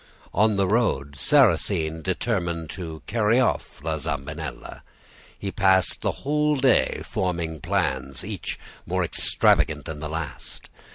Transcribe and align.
On 0.33 0.55
the 0.55 0.67
road, 0.67 1.15
Sarrasine 1.15 2.01
determined 2.01 2.71
to 2.71 3.03
carry 3.05 3.39
off 3.39 3.83
La 3.83 3.99
Zambinella. 3.99 4.81
He 5.37 5.51
passed 5.51 6.01
the 6.01 6.11
whole 6.25 6.55
day 6.55 7.03
forming 7.05 7.59
plans, 7.61 8.25
each 8.25 8.57
more 8.87 9.03
extravagant 9.03 9.85
than 9.85 9.99
the 9.99 10.09
last. 10.09 10.69